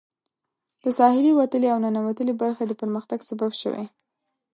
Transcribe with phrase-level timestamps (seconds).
[0.83, 3.85] د ساحلي وتلې او ننوتلې برخې د پرمختګ سبب شوي.